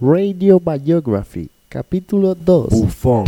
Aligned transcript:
Radio 0.00 0.60
Biography, 0.60 1.50
capítulo 1.68 2.36
2. 2.36 2.68
Bufón. 2.70 3.24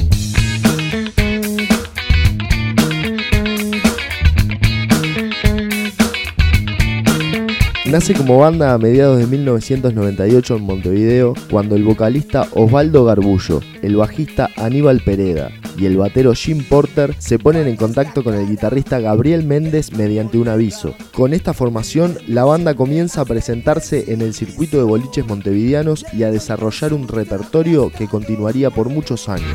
Nace 7.87 8.15
como 8.15 8.39
banda 8.39 8.73
a 8.73 8.79
mediados 8.79 9.19
de 9.19 9.27
1998 9.27 10.57
en 10.59 10.63
Montevideo, 10.63 11.35
cuando 11.51 11.75
el 11.75 11.83
vocalista 11.83 12.47
Osvaldo 12.53 13.05
Garbullo, 13.05 13.61
el 13.83 13.97
bajista 13.97 14.49
Aníbal 14.57 15.01
Pereda 15.01 15.51
y 15.81 15.87
el 15.87 15.97
batero 15.97 16.35
Jim 16.35 16.63
Porter 16.63 17.15
se 17.19 17.39
ponen 17.39 17.67
en 17.67 17.77
contacto 17.77 18.23
con 18.23 18.35
el 18.35 18.47
guitarrista 18.47 19.01
Gabriel 19.01 19.45
Méndez 19.45 19.93
mediante 19.93 20.37
un 20.37 20.49
aviso. 20.49 20.95
Con 21.15 21.33
esta 21.33 21.55
formación, 21.55 22.19
la 22.27 22.45
banda 22.45 22.75
comienza 22.75 23.23
a 23.23 23.25
presentarse 23.25 24.13
en 24.13 24.21
el 24.21 24.35
circuito 24.35 24.77
de 24.77 24.85
boliches 24.85 25.27
montevideanos 25.27 26.05
y 26.13 26.25
a 26.25 26.31
desarrollar 26.31 26.93
un 26.93 27.09
repertorio 27.09 27.91
que 27.91 28.09
continuaría 28.09 28.71
por 28.71 28.91
muchos 28.91 29.29
años. 29.29 29.49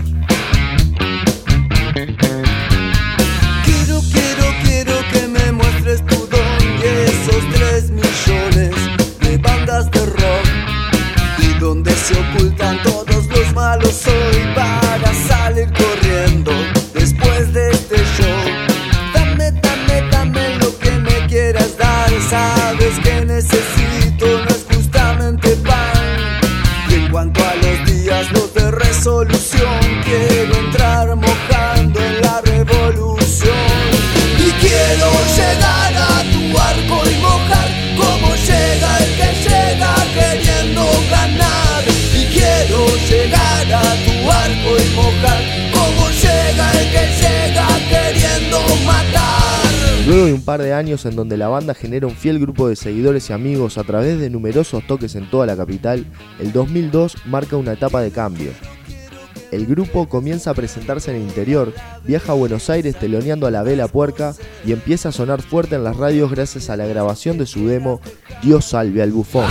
Se 12.05 12.13
ocultan 12.13 12.83
todos 12.83 13.25
los 13.29 13.53
malos 13.55 14.05
hoy 14.05 14.84
par 50.45 50.61
de 50.61 50.73
años 50.73 51.05
en 51.05 51.15
donde 51.15 51.37
la 51.37 51.47
banda 51.47 51.73
genera 51.73 52.07
un 52.07 52.15
fiel 52.15 52.39
grupo 52.39 52.69
de 52.69 52.75
seguidores 52.75 53.29
y 53.29 53.33
amigos 53.33 53.77
a 53.77 53.83
través 53.83 54.19
de 54.19 54.29
numerosos 54.29 54.85
toques 54.85 55.15
en 55.15 55.29
toda 55.29 55.47
la 55.47 55.57
capital, 55.57 56.05
el 56.39 56.53
2002 56.53 57.17
marca 57.25 57.57
una 57.57 57.73
etapa 57.73 58.01
de 58.01 58.11
cambio. 58.11 58.51
El 59.51 59.65
grupo 59.65 60.07
comienza 60.07 60.51
a 60.51 60.53
presentarse 60.53 61.11
en 61.11 61.17
el 61.17 61.23
interior, 61.23 61.73
viaja 62.05 62.31
a 62.31 62.35
Buenos 62.35 62.69
Aires 62.69 62.95
teloneando 62.97 63.47
a 63.47 63.51
la 63.51 63.63
vela 63.63 63.87
puerca 63.87 64.35
y 64.65 64.71
empieza 64.71 65.09
a 65.09 65.11
sonar 65.11 65.41
fuerte 65.41 65.75
en 65.75 65.83
las 65.83 65.97
radios 65.97 66.31
gracias 66.31 66.69
a 66.69 66.77
la 66.77 66.85
grabación 66.85 67.37
de 67.37 67.45
su 67.45 67.67
demo 67.67 67.99
Dios 68.41 68.65
salve 68.65 69.01
al 69.01 69.11
bufón. 69.11 69.45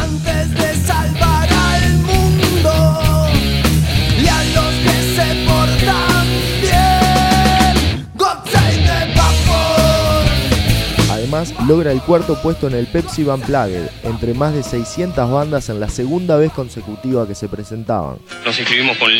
Además, 11.45 11.69
logra 11.69 11.93
el 11.93 12.01
cuarto 12.01 12.41
puesto 12.41 12.69
en 12.69 12.75
el 12.75 12.87
Pepsi 12.87 13.23
Van 13.25 13.41
Plague, 13.41 13.89
entre 14.03 14.35
más 14.35 14.55
de 14.55 14.63
600 14.63 15.31
bandas 15.31 15.69
en 15.69 15.81
la 15.81 15.89
segunda 15.89 16.37
vez 16.37 16.53
consecutiva 16.53 17.27
que 17.27 17.35
se 17.35 17.49
presentaban. 17.49 18.19
Nos 18.45 18.59
inscribimos 18.59 18.97
con 18.97 19.11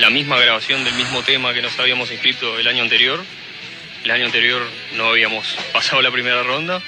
la 0.00 0.10
misma 0.10 0.38
grabación 0.38 0.84
del 0.84 0.94
mismo 0.94 1.22
tema 1.22 1.52
que 1.52 1.62
nos 1.62 1.78
habíamos 1.78 2.10
inscrito 2.10 2.58
el 2.58 2.66
año 2.68 2.82
anterior. 2.82 3.20
El 4.04 4.10
año 4.10 4.26
anterior 4.26 4.62
no 4.96 5.08
habíamos 5.08 5.56
pasado 5.72 6.00
la 6.02 6.10
primera 6.10 6.42
ronda. 6.42 6.80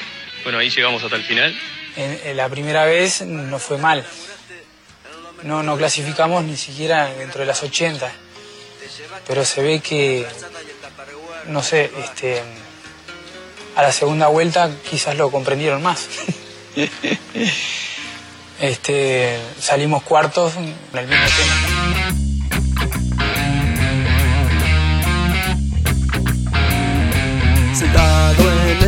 Bueno, 0.44 0.58
ahí 0.58 0.70
llegamos 0.70 1.02
hasta 1.02 1.16
el 1.16 1.24
final. 1.24 1.54
En, 1.96 2.18
en 2.24 2.36
la 2.36 2.48
primera 2.48 2.84
vez 2.84 3.22
no 3.22 3.58
fue 3.58 3.78
mal. 3.78 4.04
No, 5.42 5.62
no 5.62 5.76
clasificamos 5.76 6.44
ni 6.44 6.56
siquiera 6.56 7.06
dentro 7.14 7.40
de 7.40 7.46
las 7.46 7.62
80. 7.62 8.10
Pero 9.26 9.44
se 9.44 9.62
ve 9.62 9.80
que, 9.80 10.26
no 11.48 11.62
sé, 11.62 11.90
este, 11.98 12.42
a 13.76 13.82
la 13.82 13.92
segunda 13.92 14.26
vuelta 14.28 14.70
quizás 14.90 15.16
lo 15.16 15.30
comprendieron 15.30 15.82
más. 15.82 16.08
este, 18.60 19.38
salimos 19.60 20.02
cuartos 20.02 20.54
en 20.56 20.74
el 20.94 21.06
mismo 21.06 21.26
tema. 21.36 21.54
Sentado 27.74 28.50
en 28.50 28.58
el 28.58 28.78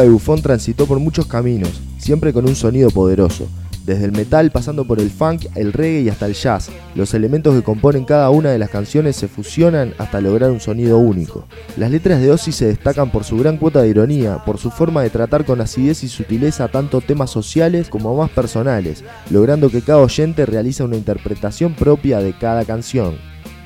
de 0.00 0.08
Buffon 0.08 0.40
transitó 0.40 0.86
por 0.86 0.98
muchos 0.98 1.26
caminos, 1.26 1.82
siempre 1.98 2.32
con 2.32 2.48
un 2.48 2.54
sonido 2.54 2.90
poderoso. 2.90 3.48
Desde 3.84 4.04
el 4.04 4.12
metal 4.12 4.52
pasando 4.52 4.86
por 4.86 5.00
el 5.00 5.10
funk, 5.10 5.46
el 5.56 5.72
reggae 5.72 6.02
y 6.02 6.08
hasta 6.08 6.26
el 6.26 6.34
jazz, 6.34 6.70
los 6.94 7.14
elementos 7.14 7.52
que 7.52 7.64
componen 7.64 8.04
cada 8.04 8.30
una 8.30 8.50
de 8.50 8.58
las 8.58 8.70
canciones 8.70 9.16
se 9.16 9.26
fusionan 9.26 9.92
hasta 9.98 10.20
lograr 10.20 10.52
un 10.52 10.60
sonido 10.60 10.98
único. 10.98 11.46
Las 11.76 11.90
letras 11.90 12.20
de 12.20 12.30
Ozzy 12.30 12.52
se 12.52 12.66
destacan 12.66 13.10
por 13.10 13.24
su 13.24 13.36
gran 13.36 13.56
cuota 13.56 13.82
de 13.82 13.88
ironía, 13.88 14.44
por 14.44 14.58
su 14.58 14.70
forma 14.70 15.02
de 15.02 15.10
tratar 15.10 15.44
con 15.44 15.60
acidez 15.60 16.04
y 16.04 16.08
sutileza 16.08 16.68
tanto 16.68 17.00
temas 17.00 17.30
sociales 17.30 17.88
como 17.88 18.16
más 18.16 18.30
personales, 18.30 19.02
logrando 19.30 19.68
que 19.68 19.82
cada 19.82 19.98
oyente 19.98 20.46
realiza 20.46 20.84
una 20.84 20.96
interpretación 20.96 21.74
propia 21.74 22.20
de 22.20 22.38
cada 22.38 22.64
canción. 22.64 23.16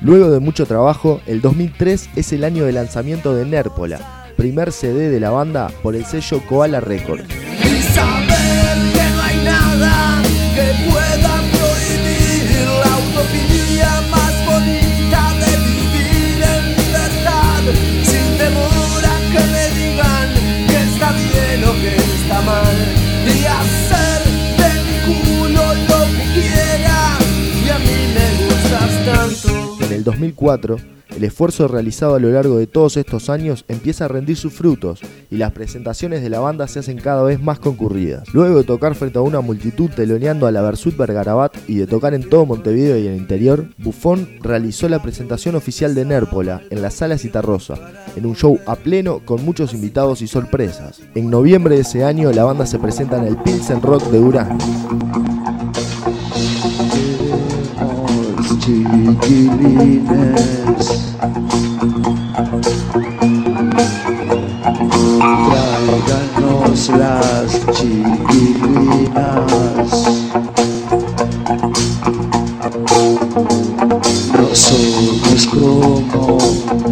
Luego 0.01 0.31
de 0.31 0.39
mucho 0.39 0.65
trabajo, 0.65 1.21
el 1.27 1.41
2003 1.41 2.09
es 2.15 2.33
el 2.33 2.43
año 2.43 2.65
de 2.65 2.71
lanzamiento 2.71 3.35
de 3.35 3.45
Nérpola, 3.45 4.26
primer 4.37 4.71
CD 4.71 5.09
de 5.09 5.19
la 5.19 5.31
banda 5.31 5.69
por 5.81 5.95
el 5.95 6.05
sello 6.05 6.41
Koala 6.47 6.79
Records. 6.79 7.25
y 7.25 7.81
saber 7.93 8.77
que 8.93 9.05
no 9.15 9.21
hay 9.23 9.37
nada 9.43 10.21
que 10.55 10.67
pueda 10.89 11.33
prohibir 11.57 12.67
la 12.83 12.93
utopía 13.05 13.89
más 14.11 14.33
bonita 14.45 15.21
de 15.41 15.51
vivir 15.65 16.39
en 16.53 16.63
libertad. 16.77 17.63
Sin 18.03 18.27
temor 18.37 19.01
a 19.03 19.17
que 19.33 19.43
me 19.53 19.65
digan 19.79 20.27
que 20.69 20.77
está 20.87 21.11
bien 21.11 21.63
o 21.65 21.73
que 21.81 21.95
está 21.97 22.41
mal. 22.41 22.77
Y 23.25 23.43
hacer 23.59 24.21
de 24.61 24.71
mi 24.85 24.97
culo 25.07 25.65
lo 25.89 25.99
que 26.15 26.25
quiera 26.37 27.17
y 27.65 27.69
a 27.69 27.79
mí 27.79 27.97
me 28.15 28.27
gustas 28.45 28.91
tanto. 29.05 29.83
En 29.83 29.93
el 29.93 30.03
2004, 30.03 30.77
el 31.17 31.23
esfuerzo 31.23 31.67
realizado 31.67 32.13
a 32.13 32.19
lo 32.19 32.29
largo 32.29 32.59
de 32.59 32.67
todos 32.67 32.95
estos 32.95 33.31
años 33.31 33.65
empieza 33.67 34.05
a 34.05 34.07
rendir 34.07 34.37
sus 34.37 34.53
frutos 34.53 35.01
y 35.31 35.37
las 35.37 35.51
presentaciones 35.51 36.21
de 36.21 36.29
la 36.29 36.39
banda 36.39 36.67
se 36.67 36.77
hacen 36.77 36.99
cada 36.99 37.23
vez 37.23 37.41
más 37.41 37.57
concurridas. 37.57 38.31
Luego 38.35 38.59
de 38.59 38.63
tocar 38.63 38.93
frente 38.93 39.17
a 39.17 39.23
una 39.23 39.41
multitud 39.41 39.89
teloneando 39.89 40.45
a 40.45 40.51
la 40.51 40.61
Versuit 40.61 40.95
Bergarabat 40.95 41.57
y 41.67 41.77
de 41.77 41.87
tocar 41.87 42.13
en 42.13 42.29
todo 42.29 42.45
Montevideo 42.45 42.99
y 42.99 43.07
el 43.07 43.17
interior, 43.17 43.67
Buffon 43.79 44.29
realizó 44.41 44.87
la 44.89 45.01
presentación 45.01 45.55
oficial 45.55 45.95
de 45.95 46.05
Nérpola 46.05 46.61
en 46.69 46.83
la 46.83 46.91
Sala 46.91 47.17
Citarrosa, 47.17 47.79
en 48.15 48.27
un 48.27 48.35
show 48.35 48.59
a 48.67 48.75
pleno 48.75 49.21
con 49.25 49.43
muchos 49.43 49.73
invitados 49.73 50.21
y 50.21 50.27
sorpresas. 50.27 51.01
En 51.15 51.31
noviembre 51.31 51.77
de 51.77 51.81
ese 51.81 52.03
año 52.03 52.31
la 52.31 52.43
banda 52.43 52.67
se 52.67 52.77
presenta 52.77 53.17
en 53.17 53.25
el 53.25 53.37
Pilsen 53.37 53.81
Rock 53.81 54.03
de 54.11 54.19
Durazno. 54.19 55.46
chiquilines 58.67 60.03
Tráiganos 65.47 66.81
las 66.89 67.49
chiquilinas. 67.71 69.13
No 74.33 74.47
somos 74.53 75.41
como 75.47 76.37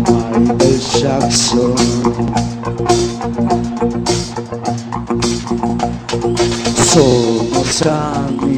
Michael 0.07 0.79
Jackson. 0.79 1.75
Somos 6.93 7.79
tan 7.79 8.54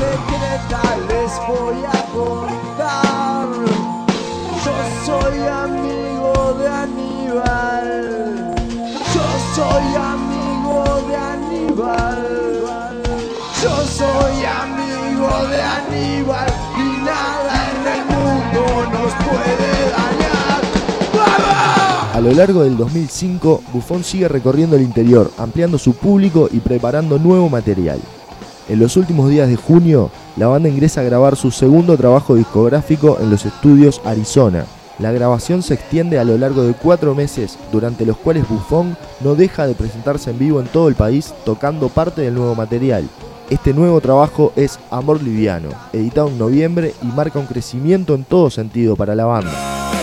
secreta 0.00 0.82
les 1.10 1.32
voy 1.46 1.78
a 1.84 1.98
contar. 2.16 3.48
Yo 4.64 4.76
soy 5.06 5.38
amigo 5.64 6.32
de 6.58 6.66
Aníbal. 6.84 7.88
Yo 9.14 9.26
soy 9.56 9.86
amigo 10.12 10.76
de 11.08 11.14
Aníbal. 11.32 12.22
Yo 13.62 13.74
soy 13.98 14.36
amigo 14.62 15.30
de 15.52 15.60
Aníbal 15.78 16.50
y 16.76 16.88
nada 17.04 17.54
en 17.70 17.80
el 17.94 18.02
mundo 18.12 18.62
nos 18.94 19.12
puede 19.26 19.70
dañar. 19.96 20.60
A 22.14 22.20
lo 22.20 22.30
largo 22.32 22.62
del 22.62 22.76
2005, 22.76 23.62
Buffon 23.72 24.02
sigue 24.02 24.28
recorriendo 24.28 24.76
el 24.76 24.82
interior, 24.82 25.30
ampliando 25.36 25.78
su 25.78 25.94
público 25.94 26.48
y 26.50 26.60
preparando 26.60 27.18
nuevo 27.18 27.50
material. 27.50 28.00
En 28.70 28.78
los 28.78 28.96
últimos 28.96 29.28
días 29.28 29.48
de 29.48 29.56
junio, 29.56 30.12
la 30.36 30.46
banda 30.46 30.68
ingresa 30.68 31.00
a 31.00 31.04
grabar 31.04 31.34
su 31.34 31.50
segundo 31.50 31.96
trabajo 31.96 32.36
discográfico 32.36 33.18
en 33.20 33.28
los 33.28 33.44
estudios 33.44 34.00
Arizona. 34.04 34.64
La 35.00 35.10
grabación 35.10 35.64
se 35.64 35.74
extiende 35.74 36.20
a 36.20 36.24
lo 36.24 36.38
largo 36.38 36.62
de 36.62 36.74
cuatro 36.74 37.16
meses, 37.16 37.58
durante 37.72 38.06
los 38.06 38.16
cuales 38.16 38.48
Buffon 38.48 38.96
no 39.24 39.34
deja 39.34 39.66
de 39.66 39.74
presentarse 39.74 40.30
en 40.30 40.38
vivo 40.38 40.60
en 40.60 40.68
todo 40.68 40.86
el 40.86 40.94
país 40.94 41.34
tocando 41.44 41.88
parte 41.88 42.22
del 42.22 42.34
nuevo 42.34 42.54
material. 42.54 43.08
Este 43.50 43.74
nuevo 43.74 44.00
trabajo 44.00 44.52
es 44.54 44.78
Amor 44.92 45.20
Liviano, 45.20 45.70
editado 45.92 46.28
en 46.28 46.38
noviembre 46.38 46.94
y 47.02 47.06
marca 47.06 47.40
un 47.40 47.46
crecimiento 47.46 48.14
en 48.14 48.22
todo 48.22 48.50
sentido 48.50 48.94
para 48.94 49.16
la 49.16 49.24
banda. 49.24 49.99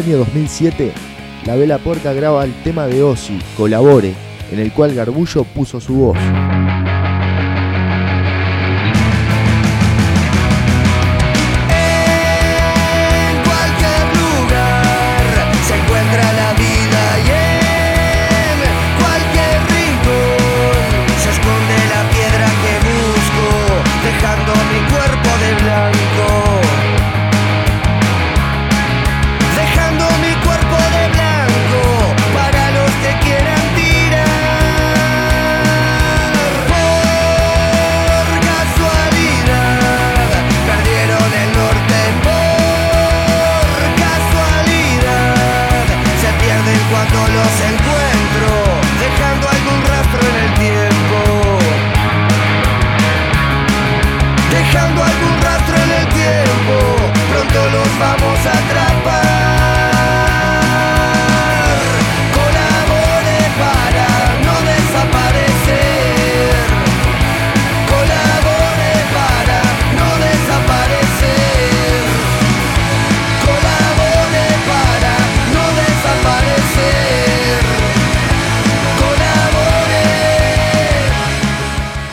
Año 0.00 0.16
2007, 0.18 0.92
la 1.44 1.56
Vela 1.56 1.76
Puerca 1.78 2.14
graba 2.14 2.44
el 2.44 2.54
tema 2.62 2.86
de 2.86 3.02
Ozzy, 3.02 3.38
Colabore, 3.56 4.14
en 4.50 4.58
el 4.58 4.72
cual 4.72 4.94
Garbullo 4.94 5.44
puso 5.44 5.78
su 5.78 5.94
voz. 5.94 6.18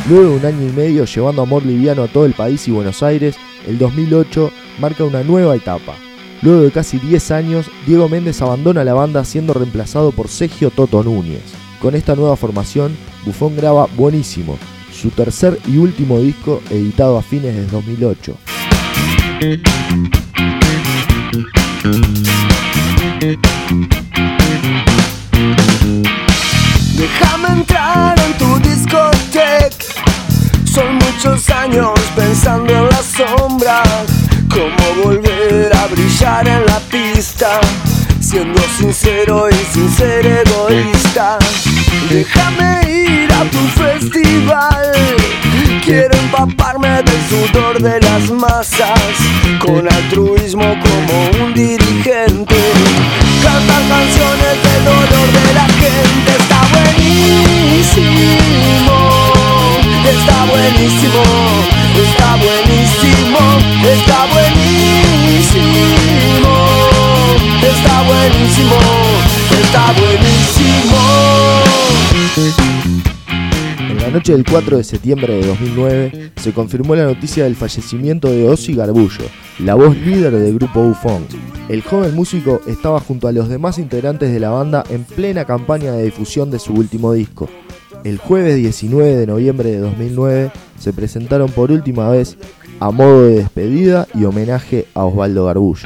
Luego 0.10 0.30
de 0.30 0.36
un 0.38 0.46
año 0.46 0.70
y 0.70 0.72
medio 0.72 1.04
llevando 1.04 1.42
amor 1.42 1.66
liviano 1.66 2.04
a 2.04 2.08
todo 2.08 2.26
el 2.26 2.32
país 2.32 2.66
y 2.70 2.72
Buenos 2.72 3.04
Aires, 3.04 3.36
el 3.68 3.78
2008 3.78 4.52
marca 4.80 5.04
una 5.04 5.22
nueva 5.22 5.54
etapa. 5.54 5.96
Luego 6.42 6.62
de 6.62 6.72
casi 6.72 6.98
10 6.98 7.32
años, 7.32 7.70
Diego 7.86 8.08
Méndez 8.08 8.42
abandona 8.42 8.86
la 8.86 8.94
banda 8.94 9.26
siendo 9.26 9.54
reemplazado 9.54 10.14
por 10.14 10.30
Sergio 10.30 10.70
Toto 10.70 11.04
Núñez. 11.04 11.42
Con 11.82 11.94
esta 11.94 12.16
nueva 12.16 12.38
formación, 12.38 12.96
Bufón 13.26 13.58
graba 13.58 13.88
Buenísimo, 13.98 14.58
su 14.94 15.10
tercer 15.10 15.60
y 15.68 15.76
último 15.76 16.20
disco 16.22 16.62
editado 16.70 17.18
a 17.18 17.22
fines 17.22 17.54
de 17.54 17.66
2008. 17.66 18.38
Déjame 26.96 27.48
entrar 27.60 28.18
en 28.20 28.38
tu 28.38 28.60
discoteca. 28.60 29.17
Muchos 31.18 31.50
años 31.50 32.00
pensando 32.16 32.72
en 32.72 32.90
las 32.90 33.06
sombras. 33.06 34.06
Cómo 34.52 35.04
volver 35.04 35.76
a 35.76 35.88
brillar 35.88 36.48
en 36.48 36.64
la 36.68 36.80
pista. 36.92 37.60
Siendo 38.20 38.62
sincero 38.78 39.50
y 39.50 39.74
sin 39.74 39.90
ser 39.90 40.24
egoísta. 40.28 41.40
Déjame 42.12 42.82
ir 42.88 43.34
a 43.34 43.44
tu 43.46 43.58
festival. 43.82 44.94
Quiero 45.84 46.16
empaparme 46.20 47.02
del 47.02 47.22
sudor 47.28 47.82
de 47.82 48.00
las 48.00 48.30
masas. 48.30 49.00
Con 49.60 49.92
altruismo 49.92 50.76
la 74.08 74.14
noche 74.14 74.32
del 74.32 74.46
4 74.46 74.78
de 74.78 74.86
septiembre 74.86 75.34
de 75.34 75.46
2009 75.48 76.32
se 76.38 76.54
confirmó 76.54 76.96
la 76.96 77.04
noticia 77.04 77.44
del 77.44 77.58
fallecimiento 77.58 78.32
de 78.32 78.48
Ozzy 78.48 78.74
Garbullo, 78.74 79.26
la 79.60 79.76
voz 79.76 79.98
líder 79.98 80.32
del 80.32 80.54
grupo 80.54 80.82
Bufón. 80.82 81.26
El 81.68 81.82
joven 81.82 82.16
músico 82.16 82.62
estaba 82.68 83.02
junto 83.02 83.28
a 83.28 83.34
los 83.34 83.50
demás 83.50 83.78
integrantes 83.78 84.32
de 84.32 84.40
la 84.40 84.50
banda 84.50 84.86
en 84.90 85.04
plena 85.04 85.44
campaña 85.44 85.92
de 85.92 86.06
difusión 86.06 86.50
de 86.50 86.60
su 86.60 86.72
último 86.72 87.12
disco. 87.12 87.50
El 88.06 88.18
jueves 88.18 88.56
19 88.56 89.14
de 89.14 89.28
noviembre 89.28 89.72
de 89.72 89.80
2009 89.80 90.52
se 90.80 90.94
presentaron 90.94 91.52
por 91.52 91.70
última 91.70 92.10
vez 92.10 92.38
a 92.80 92.92
modo 92.92 93.28
de 93.28 93.36
despedida 93.40 94.08
y 94.14 94.24
homenaje 94.24 94.86
a 94.94 95.04
Osvaldo 95.04 95.48
Garbullo. 95.48 95.84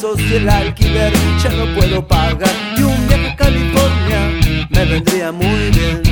pesos 0.00 0.20
y 0.20 0.34
el 0.34 0.48
alquiler 0.48 1.12
ya 1.42 1.50
no 1.50 1.66
puedo 1.74 2.06
pagar. 2.06 2.50
Y 2.76 2.82
un 2.82 3.08
viaje 3.08 3.28
a 3.28 3.36
California 3.36 4.66
me 4.70 4.84
vendría 4.84 5.32
muy 5.32 5.70
bien. 5.70 6.02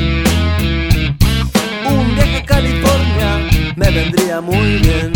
Un 1.87 2.15
viaje 2.15 2.37
a 2.37 2.45
California 2.45 3.41
me 3.77 3.91
vendría 3.91 4.41
muy 4.41 4.79
bien. 4.79 5.13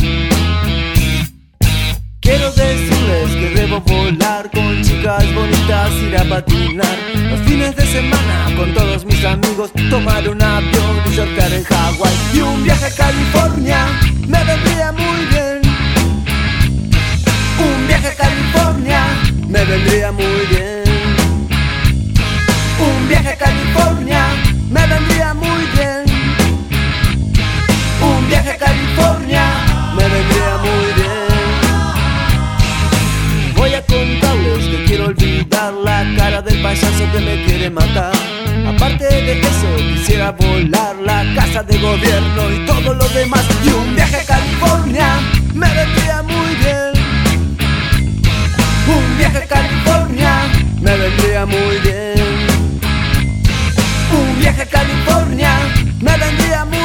Quiero 2.21 2.52
decirles 2.52 3.31
que 3.35 3.50
debo 3.55 3.81
volar 3.81 4.50
con 4.50 4.83
chicas 4.83 5.25
bonitas, 5.35 5.93
ir 5.95 6.17
a 6.17 6.25
patinar 6.25 6.99
los 7.31 7.41
fines 7.41 7.75
de 7.75 7.87
semana 7.87 8.47
con 8.57 8.73
todos 8.75 9.05
mis 9.05 9.25
amigos, 9.25 9.73
tomar 9.91 10.29
un 10.29 10.41
avión 10.41 11.02
y 11.11 11.14
surfear 11.14 11.52
en 11.52 11.64
Hawái 11.64 12.12
y 12.35 12.41
un 12.41 12.62
viaje 12.62 12.87
a 12.87 12.95
California 12.95 13.87
que 37.12 37.21
me 37.21 37.45
quiere 37.45 37.71
matar. 37.71 38.12
Aparte 38.67 39.05
de 39.05 39.41
eso, 39.41 39.77
quisiera 39.77 40.33
volar 40.33 40.97
la 41.05 41.25
casa 41.35 41.62
de 41.62 41.79
gobierno 41.79 42.51
y 42.51 42.67
todo 42.67 42.95
lo 42.95 43.09
demás. 43.09 43.45
Y 43.65 43.69
un 43.69 43.95
viaje 43.95 44.17
a 44.17 44.25
California 44.25 45.21
me 45.55 45.69
vendría 45.69 46.23
muy 46.23 46.55
bien. 46.57 46.93
Un 48.87 49.19
viaje 49.19 49.39
a 49.39 49.47
California 49.47 50.33
me 50.81 50.97
vendría 50.97 51.47
muy 51.47 51.79
bien. 51.83 52.47
Un 54.12 54.41
viaje 54.41 54.62
a 54.62 54.67
California 54.67 55.59
me 56.01 56.17
vendría 56.17 56.65
muy 56.65 56.79
bien. 56.79 56.82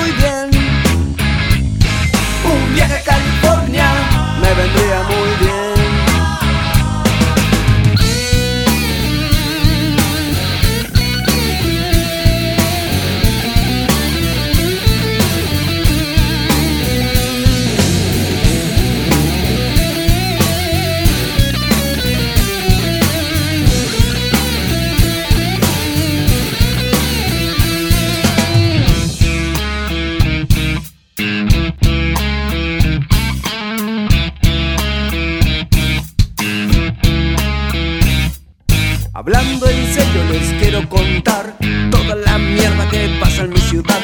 Hablando 39.27 39.67
en 39.67 39.93
serio 39.93 40.23
les 40.31 40.53
quiero 40.53 40.87
contar 40.87 41.53
toda 41.91 42.15
la 42.15 42.37
mierda 42.37 42.89
que 42.89 43.09
pasa 43.19 43.43
en 43.43 43.49
mi 43.49 43.59
ciudad. 43.59 43.99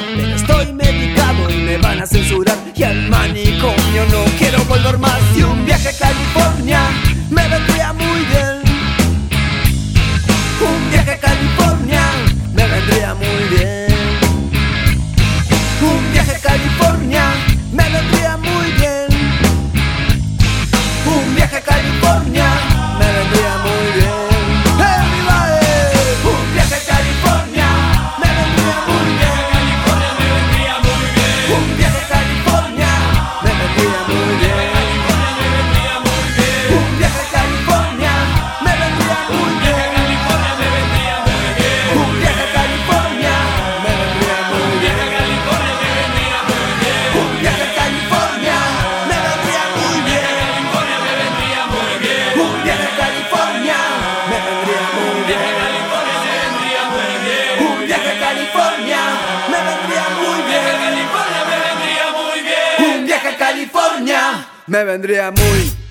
me 64.74 64.84
vendría 64.84 65.30
muy 65.30 65.83